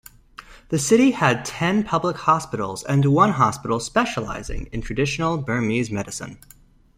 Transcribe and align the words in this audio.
The 0.69 0.79
city 0.79 1.11
has 1.11 1.47
ten 1.47 1.83
public 1.83 2.17
hospitals 2.17 2.83
and 2.83 3.05
one 3.05 3.33
hospital 3.33 3.79
specializing 3.79 4.65
in 4.71 4.81
traditional 4.81 5.37
Burmese 5.37 5.91
medicine. 5.91 6.39